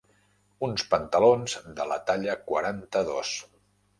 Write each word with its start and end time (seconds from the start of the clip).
Uns 0.67 0.85
pantalons 0.93 1.53
de 1.79 1.85
la 1.91 1.99
talla 2.09 2.37
quaranta-dos. 2.47 3.37